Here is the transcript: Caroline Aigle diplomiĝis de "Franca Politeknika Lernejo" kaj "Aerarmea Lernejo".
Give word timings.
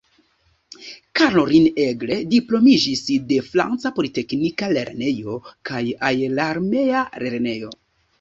Caroline 1.17 1.73
Aigle 1.83 2.15
diplomiĝis 2.31 3.03
de 3.31 3.37
"Franca 3.49 3.91
Politeknika 3.99 4.71
Lernejo" 4.71 5.37
kaj 5.71 5.83
"Aerarmea 6.09 7.05
Lernejo". 7.27 7.71